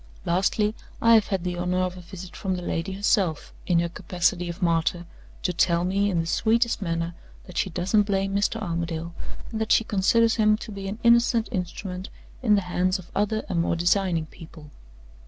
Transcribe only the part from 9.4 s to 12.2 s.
and that she considers him to be an innocent instrument